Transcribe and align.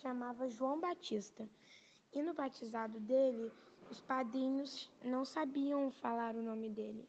chamava 0.00 0.48
João 0.48 0.80
Batista. 0.80 1.48
E 2.12 2.22
no 2.22 2.34
batizado 2.34 2.98
dele, 3.00 3.52
os 3.90 4.00
padrinhos 4.00 4.90
não 5.04 5.24
sabiam 5.24 5.90
falar 5.90 6.34
o 6.34 6.42
nome 6.42 6.68
dele. 6.68 7.08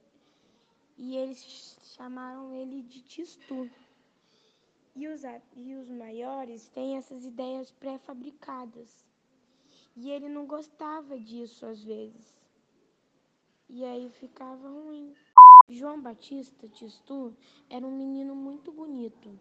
E 0.97 1.15
eles 1.15 1.77
chamaram 1.95 2.53
ele 2.53 2.83
de 2.83 3.01
Tistu. 3.01 3.69
E 4.95 5.07
os, 5.07 5.21
e 5.55 5.75
os 5.75 5.89
maiores 5.89 6.67
têm 6.69 6.97
essas 6.97 7.25
ideias 7.25 7.71
pré-fabricadas. 7.71 9.05
E 9.95 10.11
ele 10.11 10.29
não 10.29 10.45
gostava 10.45 11.19
disso 11.19 11.65
às 11.65 11.83
vezes. 11.83 12.39
E 13.69 13.85
aí 13.85 14.09
ficava 14.09 14.67
ruim. 14.69 15.15
João 15.69 16.01
Batista 16.01 16.67
Tistu 16.67 17.35
era 17.69 17.87
um 17.87 17.97
menino 17.97 18.35
muito 18.35 18.71
bonito. 18.71 19.39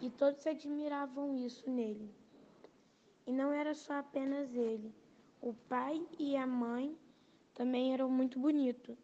E 0.00 0.08
todos 0.10 0.46
admiravam 0.46 1.34
isso 1.34 1.70
nele. 1.70 2.10
E 3.28 3.32
não 3.32 3.52
era 3.52 3.74
só 3.74 3.92
apenas 3.98 4.54
ele. 4.54 4.90
O 5.42 5.52
pai 5.52 6.00
e 6.18 6.34
a 6.34 6.46
mãe 6.46 6.96
também 7.52 7.92
eram 7.92 8.08
muito 8.10 8.38
bonitos. 8.40 8.96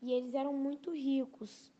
E 0.00 0.10
eles 0.10 0.32
eram 0.32 0.54
muito 0.54 0.90
ricos. 0.90 1.70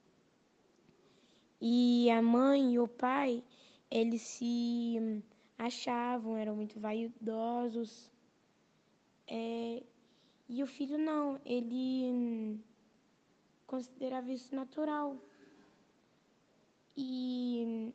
E 1.58 2.10
a 2.10 2.20
mãe 2.20 2.74
e 2.74 2.78
o 2.78 2.86
pai, 2.86 3.42
eles 3.90 4.20
se 4.20 5.22
achavam, 5.56 6.36
eram 6.36 6.54
muito 6.54 6.78
vaidosos. 6.78 8.12
É, 9.26 9.82
e 10.50 10.62
o 10.62 10.66
filho 10.66 10.98
não, 10.98 11.40
ele 11.42 12.60
considerava 13.66 14.30
isso 14.30 14.54
natural. 14.54 15.16
E 16.94 17.94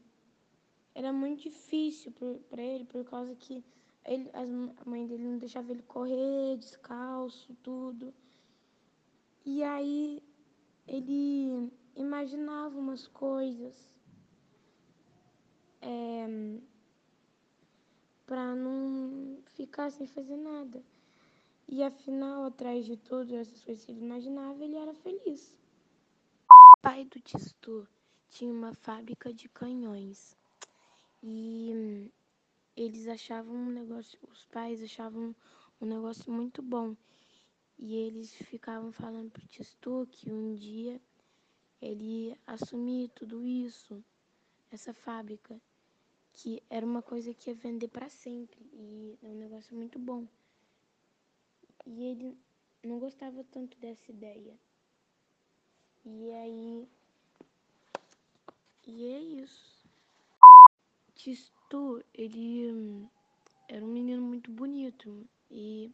era 0.93 1.11
muito 1.13 1.43
difícil 1.43 2.13
para 2.49 2.61
ele, 2.61 2.85
por 2.85 3.03
causa 3.05 3.35
que 3.35 3.63
ele, 4.05 4.29
as, 4.33 4.49
a 4.85 4.89
mãe 4.89 5.05
dele 5.07 5.23
não 5.23 5.37
deixava 5.37 5.71
ele 5.71 5.83
correr 5.83 6.57
descalço, 6.57 7.55
tudo. 7.63 8.13
E 9.45 9.63
aí 9.63 10.21
ele 10.87 11.71
imaginava 11.95 12.77
umas 12.77 13.07
coisas 13.07 13.89
é, 15.81 16.27
para 18.25 18.55
não 18.55 19.41
ficar 19.55 19.91
sem 19.91 20.07
fazer 20.07 20.37
nada. 20.37 20.83
E 21.67 21.83
afinal, 21.83 22.43
atrás 22.43 22.85
de 22.85 22.97
tudo, 22.97 23.35
essas 23.35 23.63
coisas 23.63 23.85
que 23.85 23.91
ele 23.91 24.03
imaginava, 24.03 24.63
ele 24.63 24.75
era 24.75 24.93
feliz. 24.93 25.57
O 26.49 26.77
pai 26.81 27.05
do 27.05 27.19
Tistu 27.21 27.87
tinha 28.29 28.51
uma 28.51 28.73
fábrica 28.73 29.33
de 29.33 29.47
canhões. 29.47 30.37
E 31.23 32.11
eles 32.75 33.07
achavam 33.07 33.55
um 33.55 33.69
negócio, 33.69 34.17
os 34.31 34.45
pais 34.45 34.81
achavam 34.81 35.35
um 35.79 35.85
negócio 35.85 36.31
muito 36.31 36.61
bom. 36.61 36.95
E 37.77 37.95
eles 37.95 38.33
ficavam 38.33 38.91
falando 38.91 39.31
pro 39.31 39.47
Tistu 39.47 40.07
que 40.11 40.31
um 40.31 40.55
dia 40.55 41.01
ele 41.81 42.37
assumir 42.45 43.09
tudo 43.09 43.45
isso, 43.45 44.03
essa 44.71 44.93
fábrica, 44.93 45.59
que 46.33 46.61
era 46.69 46.85
uma 46.85 47.01
coisa 47.01 47.33
que 47.33 47.49
ia 47.49 47.55
vender 47.55 47.87
para 47.87 48.07
sempre 48.09 48.59
e 48.73 49.17
é 49.23 49.27
um 49.27 49.35
negócio 49.35 49.75
muito 49.75 49.97
bom. 49.97 50.27
E 51.85 52.03
ele 52.03 52.37
não 52.83 52.99
gostava 52.99 53.43
tanto 53.43 53.77
dessa 53.77 54.11
ideia. 54.11 54.57
E 56.05 56.31
aí. 56.31 56.87
E 58.87 59.05
é 59.05 59.19
isso. 59.19 59.70
Tistu, 61.23 62.03
ele 62.15 62.71
hum, 62.71 63.07
era 63.67 63.85
um 63.85 63.87
menino 63.89 64.23
muito 64.23 64.49
bonito 64.49 65.23
e 65.51 65.91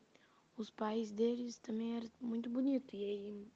os 0.57 0.69
pais 0.69 1.11
deles 1.11 1.57
também 1.57 1.97
eram 1.97 2.09
muito 2.21 2.49
bonitos. 2.49 2.93
E 2.93 3.03
aí, 3.03 3.47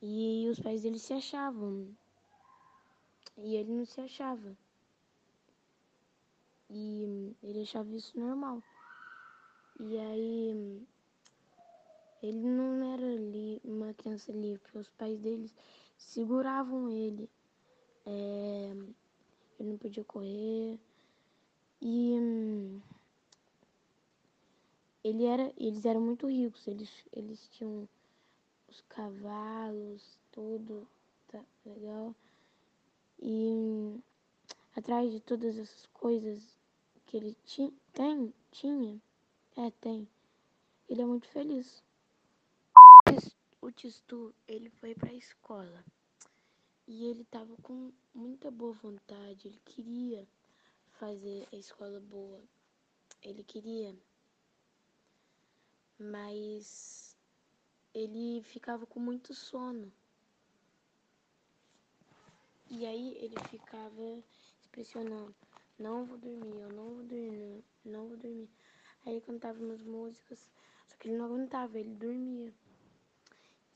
e 0.00 0.48
os 0.48 0.58
pais 0.58 0.80
dele 0.80 0.98
se 0.98 1.12
achavam. 1.12 1.94
E 3.36 3.54
ele 3.54 3.70
não 3.70 3.84
se 3.84 4.00
achava. 4.00 4.56
E 6.70 7.04
hum, 7.06 7.34
ele 7.42 7.60
achava 7.60 7.94
isso 7.94 8.18
normal. 8.18 8.62
E 9.78 9.98
aí 9.98 10.54
hum, 10.54 10.86
ele 12.22 12.40
não 12.46 12.94
era 12.94 13.06
ali 13.12 13.60
uma 13.62 13.92
criança 13.92 14.32
livre 14.32 14.58
porque 14.62 14.78
os 14.78 14.88
pais 14.88 15.20
deles 15.20 15.54
seguravam 15.98 16.88
ele 16.88 17.28
é, 18.06 18.74
ele 19.62 19.70
não 19.70 19.78
podia 19.78 20.04
correr. 20.04 20.78
E 21.80 22.12
hum, 22.18 22.80
ele 25.04 25.24
era, 25.24 25.52
eles 25.56 25.84
eram 25.84 26.00
muito 26.00 26.26
ricos, 26.28 26.66
eles, 26.66 26.90
eles 27.12 27.48
tinham 27.52 27.88
os 28.68 28.80
cavalos, 28.88 30.18
tudo, 30.32 30.86
tá 31.28 31.40
legal. 31.64 32.14
E 33.20 33.52
hum, 33.52 34.02
atrás 34.76 35.12
de 35.12 35.20
todas 35.20 35.56
essas 35.56 35.86
coisas 35.92 36.42
que 37.06 37.16
ele 37.16 37.36
ti, 37.44 37.72
tem, 37.92 38.34
tinha, 38.50 39.00
é, 39.56 39.70
tem, 39.80 40.08
ele 40.88 41.02
é 41.02 41.06
muito 41.06 41.28
feliz. 41.28 41.82
O 43.60 43.70
Tistu, 43.70 44.34
ele 44.48 44.70
foi 44.70 44.92
pra 44.92 45.12
escola. 45.12 45.84
E 46.94 47.06
ele 47.06 47.22
estava 47.22 47.56
com 47.62 47.90
muita 48.12 48.50
boa 48.50 48.74
vontade, 48.74 49.48
ele 49.48 49.58
queria 49.64 50.28
fazer 50.90 51.48
a 51.50 51.56
escola 51.56 51.98
boa, 51.98 52.38
ele 53.22 53.42
queria, 53.42 53.96
mas 55.98 57.16
ele 57.94 58.42
ficava 58.42 58.84
com 58.84 59.00
muito 59.00 59.32
sono. 59.32 59.90
E 62.68 62.84
aí 62.84 63.16
ele 63.24 63.40
ficava 63.48 64.22
pressionando, 64.70 65.34
não 65.78 66.04
vou 66.04 66.18
dormir, 66.18 66.60
eu 66.60 66.68
não 66.74 66.94
vou 66.94 67.04
dormir, 67.04 67.64
não 67.86 68.08
vou 68.08 68.18
dormir. 68.18 68.50
Aí 69.06 69.14
ele 69.14 69.22
cantava 69.22 69.58
umas 69.58 69.82
músicas, 69.82 70.46
só 70.86 70.96
que 70.98 71.08
ele 71.08 71.16
não 71.16 71.24
aguentava, 71.24 71.80
ele 71.80 71.94
dormia. 71.94 72.52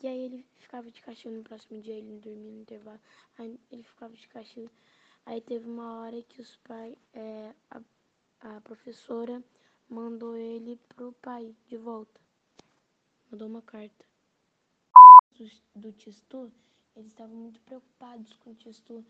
E 0.01 0.07
aí 0.07 0.25
ele 0.27 0.47
ficava 0.59 0.91
de 0.91 1.01
castigo 1.01 1.35
no 1.35 1.43
próximo 1.43 1.81
dia, 1.81 1.95
ele 1.95 2.19
dormia 2.19 2.53
no 2.53 2.61
intervalo. 2.61 3.01
Aí 3.39 3.59
ele 3.71 3.83
ficava 3.83 4.15
de 4.15 4.29
castigo. 4.29 4.71
Aí 5.25 5.41
teve 5.41 5.69
uma 5.69 6.01
hora 6.01 6.23
que 6.23 6.41
os 6.41 6.57
pais, 6.57 6.95
é, 7.15 7.55
a, 7.71 7.81
a 8.41 8.61
professora 8.61 9.43
mandou 9.89 10.37
ele 10.37 10.77
pro 10.89 11.13
pai 11.15 11.55
de 11.67 11.77
volta. 11.77 12.21
Mandou 13.31 13.49
uma 13.49 13.63
carta. 13.63 14.05
Do, 15.33 15.51
do 15.81 15.93
Tistu, 15.93 16.53
eles 16.95 17.09
estavam 17.09 17.37
muito 17.37 17.61
preocupados 17.63 18.33
com 18.35 18.51
o 18.51 18.55
Tistu 18.55 19.05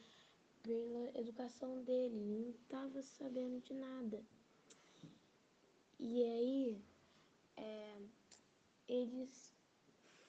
pela 0.62 1.18
educação 1.18 1.82
dele, 1.84 2.16
não 2.24 2.50
estava 2.50 3.00
sabendo 3.02 3.60
de 3.60 3.74
nada. 3.74 4.24
E 5.98 6.24
aí, 6.24 6.84
é, 7.56 7.98
eles 8.88 9.55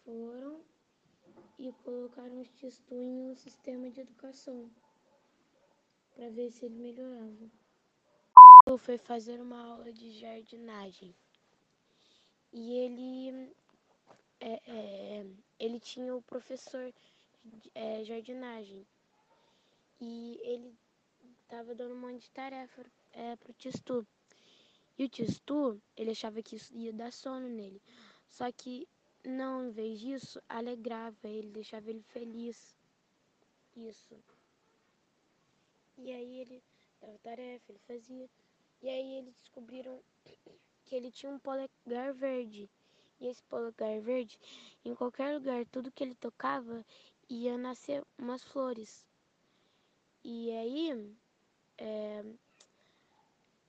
foram 0.08 0.62
e 1.60 1.70
colocaram 1.84 2.40
os 2.40 2.82
em 2.90 3.32
um 3.32 3.36
sistema 3.36 3.90
de 3.90 4.00
educação 4.00 4.72
para 6.16 6.30
ver 6.30 6.50
se 6.50 6.66
ele 6.66 6.76
melhorava. 6.76 7.52
Foi 8.78 8.98
fazer 8.98 9.42
uma 9.42 9.62
aula 9.62 9.92
de 9.92 10.12
jardinagem 10.18 11.14
e 12.54 12.74
ele 12.74 13.54
é, 14.40 14.62
é, 14.66 15.26
ele 15.60 15.80
tinha 15.80 16.16
o 16.16 16.22
professor 16.22 16.94
de 17.44 17.72
é, 17.76 18.04
jardinagem 18.06 18.88
e 20.00 20.40
ele 20.42 20.74
estava 21.42 21.76
dando 21.76 21.96
um 21.96 22.00
monte 22.00 22.22
de 22.22 22.32
tarefa 22.32 22.86
é, 23.12 23.36
pro 23.36 23.52
Tistu. 23.54 24.08
E 24.98 25.04
o 25.04 25.10
Tistu, 25.10 25.82
ele 25.98 26.12
achava 26.12 26.42
que 26.42 26.56
isso 26.56 26.74
ia 26.74 26.94
dar 26.94 27.12
sono 27.12 27.50
nele. 27.50 27.82
Só 28.30 28.50
que 28.52 28.88
não, 29.28 29.68
em 29.68 29.72
vez 29.72 30.00
disso, 30.00 30.42
alegrava 30.48 31.28
ele, 31.28 31.50
deixava 31.50 31.90
ele 31.90 32.02
feliz. 32.02 32.76
Isso. 33.76 34.16
E 35.98 36.12
aí 36.12 36.40
ele 36.40 36.64
dava 37.02 37.18
tarefa, 37.20 37.72
ele 37.72 37.80
fazia. 37.88 38.30
E 38.82 38.90
aí 38.90 39.18
eles 39.18 39.34
descobriram 39.36 40.02
que 40.86 40.96
ele 40.96 41.12
tinha 41.12 41.32
um 41.32 41.40
polegar 41.40 42.14
verde. 42.14 42.70
E 43.20 43.28
esse 43.28 43.44
polegar 43.44 44.00
verde, 44.00 44.40
em 44.86 44.94
qualquer 44.94 45.34
lugar, 45.34 45.66
tudo 45.66 45.92
que 45.92 46.04
ele 46.04 46.16
tocava, 46.16 46.86
ia 47.30 47.58
nascer 47.58 48.04
umas 48.18 48.44
flores. 48.44 49.06
E 50.24 50.52
aí, 50.52 51.16
é, 51.78 52.24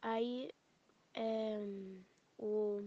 aí 0.03 0.51
é, 1.15 1.59
o 2.39 2.83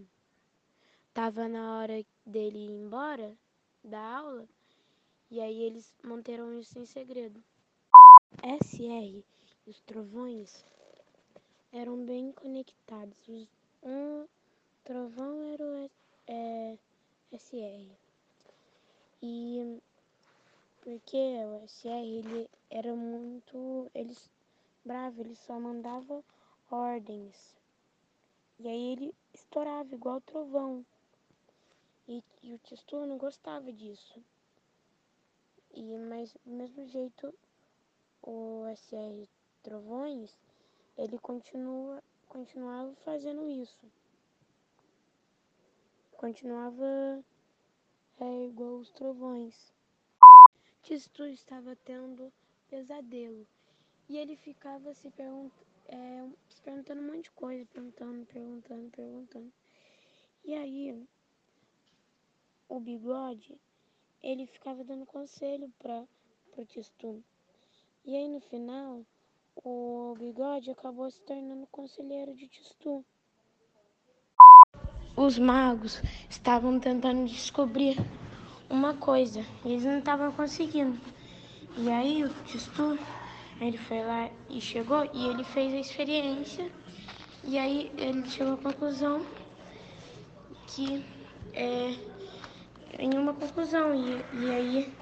Tava 1.14 1.46
na 1.46 1.76
hora 1.76 2.02
dele 2.24 2.58
ir 2.58 2.70
embora 2.70 3.36
da 3.82 4.00
aula 4.00 4.48
e 5.30 5.40
aí 5.40 5.62
eles 5.62 5.94
manteram 6.02 6.58
isso 6.60 6.78
em 6.78 6.84
segredo. 6.84 7.42
SR 8.42 9.24
e 9.66 9.70
os 9.70 9.80
trovões 9.80 10.64
eram 11.72 12.04
bem 12.04 12.32
conectados. 12.32 13.48
Um 13.82 14.26
trovão 14.84 15.52
era 15.54 15.64
o 15.64 15.90
é, 16.26 16.78
SR. 17.32 17.96
E 19.22 19.80
porque 20.82 21.16
o 21.16 21.66
SR 21.66 22.04
ele 22.04 22.50
era 22.68 22.94
muito. 22.94 23.90
Ele, 23.94 24.14
bravo, 24.84 25.22
ele 25.22 25.34
só 25.34 25.58
mandava 25.58 26.22
ordens. 26.70 27.56
E 28.58 28.68
aí 28.68 28.92
ele 28.92 29.14
estourava 29.32 29.94
igual 29.94 30.20
trovão. 30.20 30.84
E, 32.08 32.22
e 32.42 32.54
o 32.54 32.58
Testu 32.58 33.06
não 33.06 33.16
gostava 33.16 33.72
disso. 33.72 34.22
E, 35.74 35.96
mas 35.98 36.32
do 36.44 36.52
mesmo 36.52 36.86
jeito 36.86 37.32
o 38.22 38.64
SR 38.76 39.28
Trovões, 39.62 40.36
ele 40.98 41.18
continua, 41.18 42.02
continuava 42.28 42.94
fazendo 43.04 43.48
isso. 43.48 43.90
Continuava 46.12 47.24
é, 48.20 48.46
igual 48.46 48.78
os 48.78 48.90
trovões. 48.90 49.72
Testu 50.82 51.26
estava 51.26 51.76
tendo 51.76 52.32
pesadelo. 52.68 53.46
E 54.08 54.18
ele 54.18 54.36
ficava 54.36 54.92
se, 54.94 55.10
pergunt, 55.10 55.52
é, 55.86 56.28
se 56.48 56.60
perguntando 56.60 57.00
um 57.00 57.06
monte 57.06 57.24
de 57.24 57.30
coisa, 57.30 57.64
perguntando, 57.66 58.26
perguntando, 58.26 58.90
perguntando. 58.90 59.52
E 60.44 60.54
aí, 60.54 61.06
o 62.72 62.80
bigode, 62.80 63.60
ele 64.22 64.46
ficava 64.46 64.82
dando 64.82 65.04
conselho 65.04 65.70
para 65.78 66.06
o 66.56 66.64
Testu. 66.64 67.22
E 68.02 68.16
aí, 68.16 68.28
no 68.28 68.40
final, 68.40 69.04
o 69.62 70.14
bigode 70.18 70.70
acabou 70.70 71.10
se 71.10 71.20
tornando 71.20 71.66
conselheiro 71.66 72.34
de 72.34 72.48
Testu. 72.48 73.04
Os 75.14 75.38
magos 75.38 76.00
estavam 76.30 76.80
tentando 76.80 77.26
descobrir 77.26 77.98
uma 78.70 78.94
coisa 78.94 79.40
e 79.66 79.72
eles 79.72 79.84
não 79.84 79.98
estavam 79.98 80.32
conseguindo. 80.32 80.98
E 81.76 81.90
aí 81.90 82.24
o 82.24 82.32
Testu, 82.44 82.98
ele 83.60 83.76
foi 83.76 84.02
lá 84.02 84.30
e 84.48 84.62
chegou 84.62 85.04
e 85.12 85.28
ele 85.28 85.44
fez 85.44 85.74
a 85.74 85.78
experiência 85.78 86.72
e 87.44 87.58
aí 87.58 87.92
ele 87.98 88.26
chegou 88.30 88.54
à 88.54 88.56
conclusão 88.56 89.26
que 90.68 91.04
é 91.52 92.11
em 92.98 93.16
uma 93.18 93.34
conclusão 93.34 93.94
e, 93.94 94.44
e 94.44 94.50
aí 94.50 94.92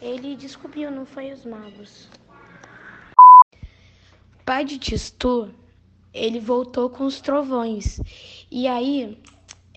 ele 0.00 0.36
descobriu, 0.36 0.90
não 0.90 1.04
foi 1.04 1.32
os 1.32 1.44
magos. 1.44 2.08
Pai 4.44 4.64
de 4.64 4.78
Testu, 4.78 5.52
ele 6.12 6.40
voltou 6.40 6.88
com 6.88 7.04
os 7.04 7.20
trovões 7.20 8.00
e 8.50 8.66
aí 8.66 9.18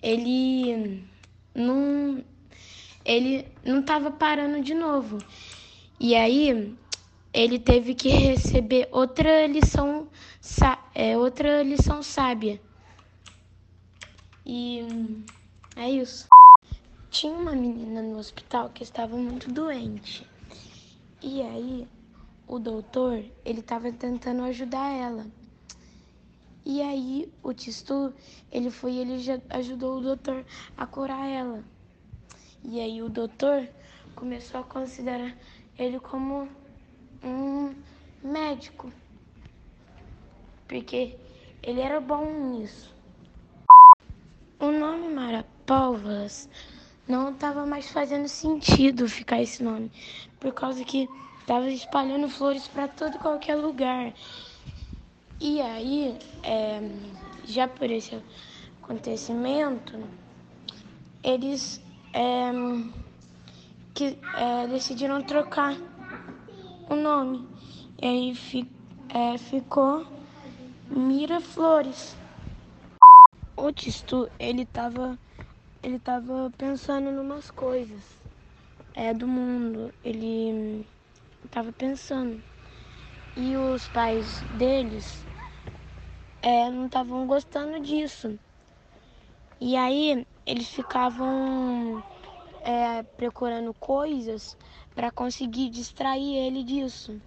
ele 0.02 1.04
não 1.54 2.24
ele 3.04 3.48
não 3.64 3.80
estava 3.80 4.10
parando 4.10 4.62
de 4.62 4.74
novo. 4.74 5.18
E 5.98 6.14
aí 6.14 6.76
ele 7.32 7.58
teve 7.58 7.94
que 7.94 8.08
receber 8.08 8.88
outra 8.90 9.46
lição, 9.46 10.08
é, 10.94 11.16
outra 11.16 11.62
lição 11.62 12.02
sábia. 12.02 12.60
E 14.44 14.86
é 15.76 15.90
isso. 15.90 16.28
Tinha 17.12 17.34
uma 17.34 17.52
menina 17.52 18.00
no 18.00 18.16
hospital 18.16 18.70
que 18.70 18.82
estava 18.82 19.14
muito 19.18 19.52
doente. 19.52 20.26
E 21.20 21.42
aí 21.42 21.86
o 22.48 22.58
doutor, 22.58 23.22
ele 23.44 23.60
estava 23.60 23.92
tentando 23.92 24.42
ajudar 24.44 24.90
ela. 24.90 25.26
E 26.64 26.80
aí 26.80 27.30
o 27.42 27.52
Tistu, 27.52 28.14
ele 28.50 28.70
foi 28.70 28.94
ele 28.94 29.22
ajudou 29.50 29.98
o 29.98 30.00
doutor 30.00 30.42
a 30.74 30.86
curar 30.86 31.28
ela. 31.28 31.62
E 32.64 32.80
aí 32.80 33.02
o 33.02 33.10
doutor 33.10 33.68
começou 34.14 34.60
a 34.60 34.64
considerar 34.64 35.36
ele 35.78 36.00
como 36.00 36.48
um 37.22 37.74
médico. 38.24 38.90
Porque 40.66 41.18
ele 41.62 41.82
era 41.82 42.00
bom 42.00 42.24
nisso. 42.54 42.90
O 44.58 44.72
nome 44.72 45.08
Marapalvas 45.08 46.48
não 47.06 47.30
estava 47.30 47.66
mais 47.66 47.90
fazendo 47.90 48.28
sentido 48.28 49.08
ficar 49.08 49.40
esse 49.42 49.62
nome, 49.62 49.90
por 50.38 50.52
causa 50.52 50.84
que 50.84 51.08
estava 51.40 51.68
espalhando 51.70 52.28
flores 52.28 52.68
para 52.68 52.88
todo 52.88 53.18
qualquer 53.18 53.56
lugar. 53.56 54.12
E 55.40 55.60
aí, 55.60 56.16
é, 56.42 56.80
já 57.44 57.66
por 57.66 57.90
esse 57.90 58.22
acontecimento, 58.82 59.98
eles 61.22 61.82
é, 62.12 62.52
que, 63.94 64.18
é, 64.36 64.66
decidiram 64.68 65.22
trocar 65.22 65.76
o 66.88 66.94
nome. 66.94 67.46
E 68.00 68.06
aí 68.06 68.34
fi, 68.34 68.70
é, 69.08 69.38
ficou 69.38 70.06
Mira 70.90 71.40
Flores. 71.40 72.16
O 73.56 73.72
Tistu, 73.72 74.28
ele 74.38 74.64
tava, 74.66 75.18
ele 75.82 75.98
tava 75.98 76.50
pensando 76.56 77.08
em 77.08 77.18
umas 77.18 77.50
coisas 77.50 78.02
é, 78.94 79.12
do 79.12 79.26
mundo. 79.26 79.92
Ele 80.04 80.86
tava 81.50 81.72
pensando. 81.72 82.40
E 83.36 83.56
os 83.56 83.88
pais 83.88 84.42
deles 84.58 85.26
é, 86.40 86.70
não 86.70 86.86
estavam 86.86 87.26
gostando 87.26 87.80
disso. 87.80 88.38
E 89.60 89.76
aí 89.76 90.26
eles 90.46 90.68
ficavam 90.68 92.02
é, 92.62 93.02
procurando 93.02 93.74
coisas 93.74 94.56
para 94.94 95.10
conseguir 95.10 95.68
distrair 95.70 96.36
ele 96.36 96.62
disso. 96.62 97.20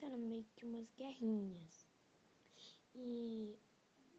Eram 0.00 0.18
meio 0.18 0.44
que 0.56 0.64
umas 0.64 0.86
guerrinhas. 0.96 1.86
E 2.94 3.54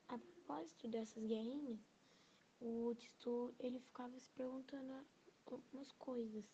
a 0.08 0.18
propósito 0.18 0.88
dessas 0.88 1.24
guerrinhas, 1.26 1.80
o 2.66 2.96
Tistu 2.96 3.54
ele 3.60 3.78
ficava 3.80 4.18
se 4.20 4.32
perguntando 4.32 4.94
algumas 5.46 5.92
coisas. 5.94 6.46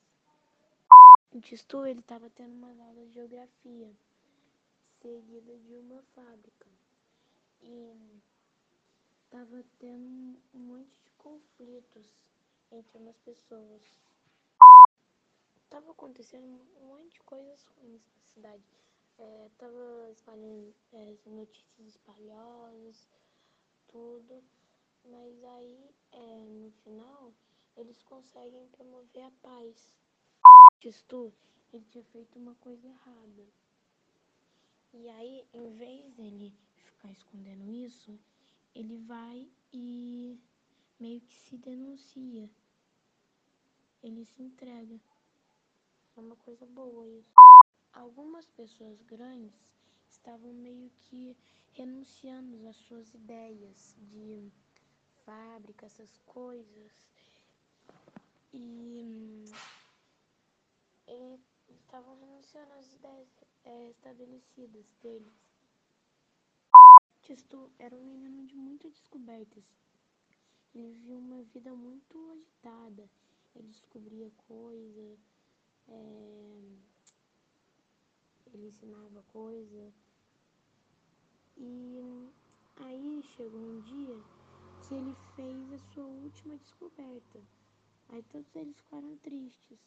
O 1.32 1.40
Tistu 1.40 1.86
ele 1.86 2.00
estava 2.00 2.30
tendo 2.32 2.54
umas 2.56 2.80
aulas 2.80 3.08
de 3.10 3.14
geografia 3.14 3.96
seguida 5.00 5.56
de 5.60 5.76
uma 5.76 6.02
fábrica 6.16 6.68
e 7.62 8.22
tava 9.30 9.64
tendo 9.78 10.40
um 10.54 10.60
monte 10.60 11.00
de 11.04 11.12
conflitos 11.12 12.12
entre 12.72 12.98
umas 12.98 13.18
pessoas. 13.20 13.84
Tava 15.70 15.92
acontecendo 15.92 16.60
um 16.82 16.88
monte 16.88 17.14
de 17.14 17.20
coisas 17.20 17.64
ruins 17.78 18.02
na 18.16 18.24
cidade. 18.24 18.64
É, 19.20 19.50
tava 19.60 20.10
espalhando 20.12 20.74
é, 20.92 21.16
notícias 21.28 21.88
espalhosas, 21.88 23.08
tudo. 23.88 24.44
Mas 25.06 25.44
aí, 25.44 25.96
é, 26.12 26.46
no 26.46 26.72
final, 26.84 27.34
eles 27.76 28.02
conseguem 28.04 28.68
promover 28.70 29.24
a 29.24 29.32
paz. 29.42 29.94
Tistu, 30.80 31.34
ele 31.74 31.86
tinha 31.86 32.04
feito 32.06 32.38
uma 32.38 32.56
coisa 32.56 32.88
errada. 32.88 33.48
E 34.94 35.10
aí, 35.10 35.46
em 35.54 35.70
vez 35.78 36.12
dele 36.14 36.54
ficar 36.76 37.12
escondendo 37.12 37.70
isso, 37.70 38.20
ele 38.74 38.98
vai 38.98 39.48
e 39.72 40.40
meio 41.00 41.22
que 41.22 41.36
se 41.36 41.58
denuncia. 41.58 42.50
Ele 44.02 44.26
se 44.26 44.42
entrega. 44.42 45.00
É 46.16 46.20
uma 46.20 46.36
coisa 46.38 46.66
boa 46.66 47.08
isso. 47.08 47.32
Algumas 47.94 48.46
pessoas 48.48 49.02
grandes 49.04 49.54
estavam 50.10 50.54
meio 50.54 50.90
que 51.04 51.36
renunciando 51.74 52.68
às 52.68 52.76
suas 52.78 53.14
ideias 53.14 53.96
de 53.98 54.52
fábrica, 55.30 55.86
essas 55.86 56.18
coisas. 56.26 56.92
E, 58.52 59.46
e 61.08 61.40
estavam 61.70 62.16
renunciando 62.16 62.74
às 62.74 62.92
ideias 62.94 63.28
é, 63.64 63.90
estabelecidas 63.92 64.86
deles. 65.04 65.34
Tistu 67.22 67.72
era 67.78 67.96
um 67.96 68.06
menino 68.06 68.48
de 68.48 68.56
muitas 68.56 68.92
descobertas. 68.92 69.64
Ele 70.74 70.92
vivia 70.94 71.18
uma 71.18 71.44
vida 71.44 71.76
muito 71.76 72.18
agitada. 72.32 73.08
Ele 73.56 73.68
descobria 73.68 74.32
coisa, 74.48 75.18
é, 75.90 76.62
ele 78.48 78.68
ensinava 78.68 79.22
coisa. 79.32 79.94
E 81.56 82.00
aí 82.78 83.24
chegou 83.36 83.60
um 83.60 83.82
dia 83.82 84.39
que 84.90 84.96
ele 84.96 85.16
fez 85.36 85.72
a 85.72 85.94
sua 85.94 86.04
última 86.04 86.58
descoberta. 86.58 87.40
Aí 88.10 88.24
todos 88.24 88.56
eles 88.56 88.76
ficaram 88.76 89.16
tristes 89.18 89.78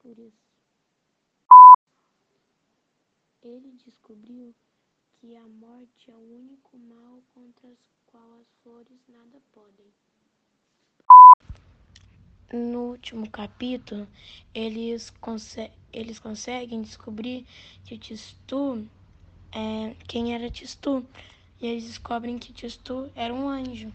por 0.00 0.18
isso. 0.18 0.44
Ele 3.42 3.72
descobriu 3.82 4.54
que 5.14 5.34
a 5.34 5.48
morte 5.48 6.10
é 6.10 6.14
o 6.14 6.36
único 6.40 6.78
mal 6.78 7.22
contra 7.32 7.66
o 7.66 7.78
qual 8.04 8.34
as 8.34 8.46
flores 8.62 8.98
nada 9.08 9.40
podem. 9.50 9.86
No 12.52 12.90
último 12.90 13.30
capítulo, 13.30 14.06
eles, 14.54 15.08
conse 15.08 15.70
eles 15.90 16.18
conseguem 16.18 16.82
descobrir 16.82 17.46
que 17.86 17.96
Tistu 17.96 18.86
é 19.52 19.94
quem 20.06 20.34
era 20.34 20.50
Tistu. 20.50 21.02
E 21.62 21.66
eles 21.66 21.84
descobrem 21.84 22.38
que 22.38 22.52
Tistu 22.52 23.10
era 23.14 23.32
um 23.32 23.48
anjo. 23.48 23.90